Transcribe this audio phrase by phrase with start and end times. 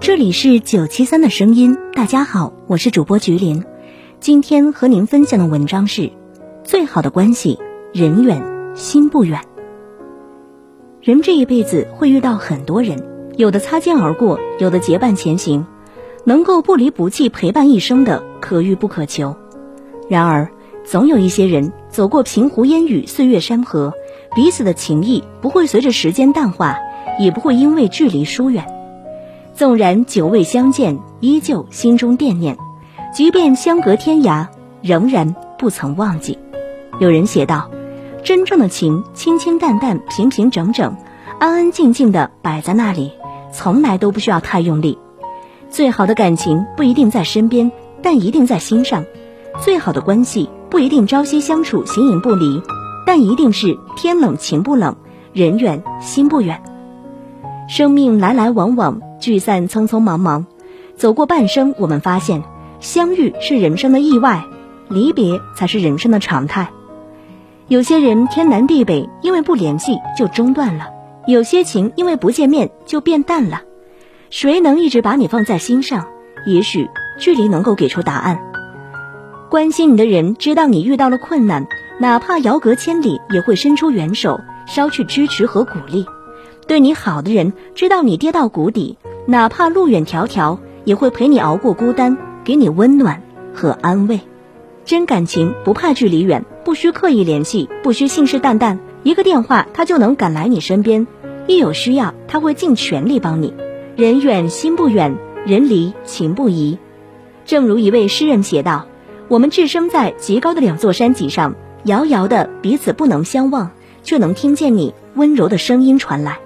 [0.00, 3.62] 这里是九七三的声音，大家好，我是主播菊林。
[4.18, 6.10] 今天和您分享的文章是：
[6.64, 7.58] 最好的关系，
[7.92, 8.42] 人远
[8.74, 9.42] 心不远。
[11.02, 12.98] 人这一辈子会遇到很多人，
[13.36, 15.66] 有的擦肩而过，有的结伴前行，
[16.24, 19.36] 能够不离不弃陪伴一生的，可遇不可求。
[20.08, 20.50] 然而，
[20.82, 23.92] 总有一些人走过平湖烟雨，岁月山河，
[24.34, 26.78] 彼此的情谊不会随着时间淡化，
[27.18, 28.64] 也不会因为距离疏远。
[29.60, 32.56] 纵然久未相见，依旧心中惦念；
[33.12, 34.46] 即便相隔天涯，
[34.80, 36.38] 仍然不曾忘记。
[36.98, 37.70] 有人写道
[38.24, 40.96] ：“真正的情，清清淡淡，平平整整，
[41.38, 43.12] 安安静静的摆在那里，
[43.52, 44.98] 从来都不需要太用力。
[45.68, 49.02] 最好的感情不一定在身边，但一定在心上；
[49.60, 52.62] 最好的关系不一定朝夕相处，形影不离，
[53.04, 54.96] 但一定是天冷情不冷，
[55.34, 56.62] 人远心不远。
[57.68, 60.46] 生命来来往往。”聚散匆匆忙忙，
[60.96, 62.42] 走过半生，我们发现，
[62.80, 64.44] 相遇是人生的意外，
[64.88, 66.70] 离别才是人生的常态。
[67.68, 70.86] 有些人天南地北，因为不联系就中断了；
[71.26, 73.62] 有些情因为不见面就变淡了。
[74.30, 76.06] 谁能一直把你放在心上？
[76.46, 78.40] 也许距离能够给出答案。
[79.50, 81.66] 关心你的人知道你遇到了困难，
[82.00, 86.06] 哪怕遥隔千里，也会伸出援手，捎去支持和鼓励。
[86.66, 88.96] 对你好的人知道你跌到谷底。
[89.30, 93.22] 哪怕路远迢迢，也会陪你熬过孤单，给你温暖
[93.54, 94.18] 和安慰。
[94.84, 101.06] 真感情不怕距离远，不需刻意联系，不需信誓旦旦，一个电话他就能赶来你身边。
[101.46, 103.54] 一有需要，他会尽全力帮你。
[103.94, 106.76] 人远心不远，人离情不移。
[107.44, 108.86] 正如一位诗人写道
[109.30, 111.54] ：“我们置身在极高的两座山脊上，
[111.84, 113.70] 遥遥的彼此不能相望，
[114.02, 116.40] 却能听见你温柔的声音传来。”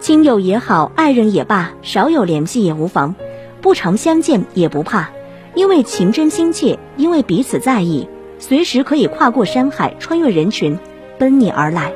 [0.00, 3.14] 亲友也好，爱人也罢，少有联系也无妨，
[3.60, 5.10] 不常相见也不怕，
[5.54, 8.08] 因为情真心切，因为彼此在意，
[8.38, 10.78] 随时可以跨过山海，穿越人群，
[11.18, 11.92] 奔你而来。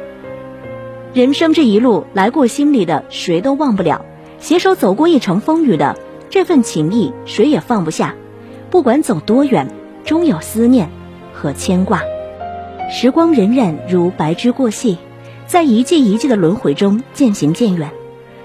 [1.15, 4.05] 人生这一路来过心里的，谁都忘不了；
[4.39, 5.97] 携手走过一程风雨的，
[6.29, 8.15] 这份情谊谁也放不下。
[8.69, 9.71] 不管走多远，
[10.05, 10.91] 终有思念
[11.33, 12.03] 和牵挂。
[12.91, 14.99] 时光荏苒，如白驹过隙。
[15.47, 17.91] 在一季一季的轮回中渐行渐远，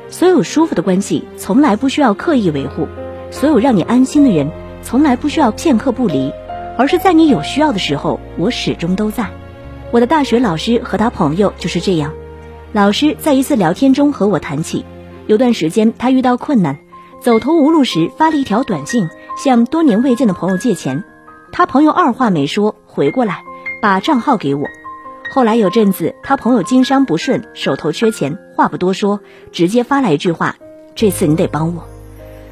[0.09, 2.87] 所有舒服的关系从来不需要刻意维护，
[3.31, 4.51] 所有让你安心的人
[4.83, 6.31] 从来不需要片刻不离，
[6.77, 9.29] 而是在你有需要的时候，我始终都在。
[9.91, 12.13] 我的大学老师和他朋友就是这样。
[12.73, 14.85] 老师在一次聊天中和我谈起，
[15.25, 16.77] 有段时间他遇到困难，
[17.21, 21.03] 走投无路时发了一条短信向多年未见的朋友借钱，
[21.51, 23.43] 他朋友二话没说回过来，
[23.81, 24.67] 把账号给我。
[25.31, 29.19] 后来有阵子，他朋友经商不顺，手头缺钱，话不多说，
[29.51, 30.55] 直接发来一句话
[30.95, 31.83] ：“这次你得帮我。”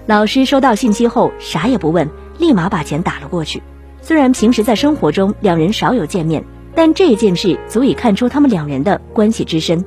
[0.06, 3.64] 老师收到信息后，啥也不问，立马把钱打了过去。
[4.00, 6.44] 虽然平时在生活中两人少有见面，
[6.76, 9.84] 但这件事足以看出他们两人的关系之深。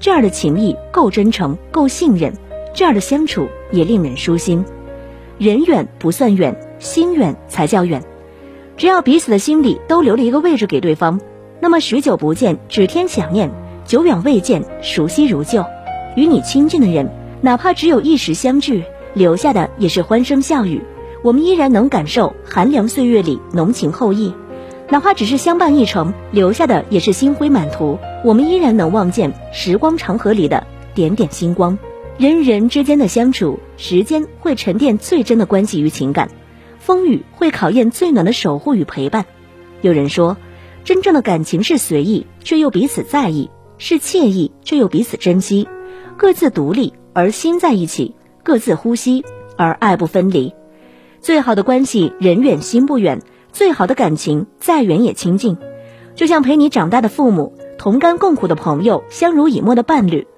[0.00, 2.34] 这样的情谊够真诚，够信任，
[2.74, 4.64] 这样的相处也令人舒心。
[5.38, 8.02] 人远不算远，心远才叫远。
[8.76, 11.20] 只要彼此的心里都留了一个位置给对方。
[11.60, 13.48] 那么许久不见，只添想念；
[13.86, 15.64] 久远未见，熟悉如旧。
[16.14, 18.84] 与你亲近的人，哪怕只有一时相聚，
[19.14, 20.82] 留下的也是欢声笑语。
[21.22, 24.32] 我们依然能感受寒凉岁月里浓情厚谊；
[24.90, 27.98] 哪怕只是相伴一程，留下的也是星辉满途。
[28.22, 31.78] 我们依然能望见时光长河里的点点星光。
[32.18, 36.30] 人与人之间的相处，时间会沉淀最真的关系与情感，
[36.78, 39.24] 风雨会考验最暖的守护与陪伴。
[39.80, 40.36] 有人说。
[40.86, 45.66] 真正的感情是随意，却又彼此在意；是惬意，却又彼此珍惜。
[46.16, 49.24] 各自独立而心在一起，各自呼吸
[49.56, 50.54] 而爱不分离。
[51.20, 53.18] 最好的关系，人远心不远；
[53.50, 55.56] 最好的感情，再远也亲近。
[56.14, 60.28] 就像陪你长大的父母，同甘共苦的朋友，相濡以沫的伴侣。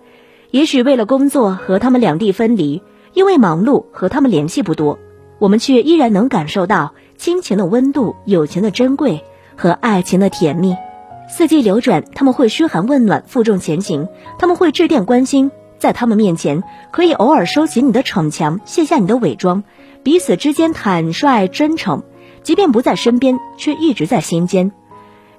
[0.51, 2.81] 也许为了工作和他们两地分离，
[3.13, 4.99] 因为忙碌和他们联系不多，
[5.39, 9.23] 我们却依然能感受到亲情的温度、友情的珍贵。
[9.59, 10.77] 和爱情的甜蜜，
[11.29, 14.07] 四季流转，他们会嘘寒问暖，负重前行；
[14.39, 16.63] 他们会致电关心，在他们面前，
[16.93, 19.65] 可以偶尔收起你的逞强，卸下你的伪装，
[20.05, 22.05] 彼此之间坦率真诚，
[22.45, 24.71] 即便不在身边，却一直在心间。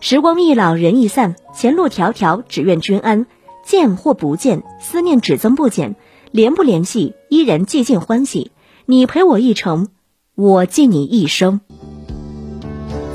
[0.02, 3.26] 时光易老，人易散，前路迢迢，只愿君安。
[3.64, 5.94] 见或不见，思念只增不减；
[6.32, 8.52] 联不联系，依然寂静欢喜。
[8.86, 9.90] 你陪我一程，
[10.36, 11.62] 我记你一生。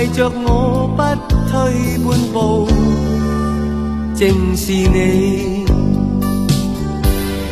[0.00, 1.02] 为着我不
[1.50, 1.52] 退
[1.98, 2.66] 半步，
[4.16, 5.66] 正是你。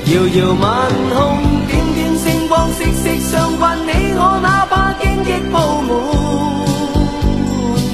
[0.06, 0.66] 遥遥晚
[1.12, 1.18] 空，
[1.66, 5.58] 点点星光，息息相关，你我哪怕荆棘铺
[5.88, 5.90] 满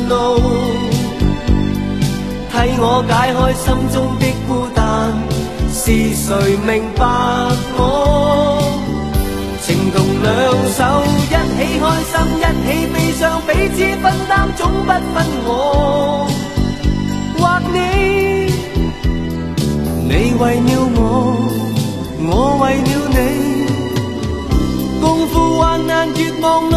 [0.09, 0.12] 路。
[2.53, 4.79] 替我解开心中的孤单，
[5.73, 7.03] 是谁明白
[7.77, 8.63] 我？
[9.66, 10.31] 情同两
[10.76, 15.16] 手，一起开心，一起悲伤，彼此分担，总不分
[15.46, 15.49] 我
[17.38, 17.40] 或
[17.72, 17.75] 你。
[20.06, 21.00] 你为了我，
[22.28, 22.31] 我
[22.61, 23.19] 为了你，
[25.00, 26.75] 共赴患难绝望里。